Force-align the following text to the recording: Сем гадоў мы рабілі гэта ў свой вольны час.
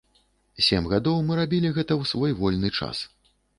Сем 0.67 0.87
гадоў 0.93 1.19
мы 1.27 1.37
рабілі 1.41 1.73
гэта 1.77 1.93
ў 2.01 2.13
свой 2.15 2.31
вольны 2.43 2.75
час. 2.81 3.07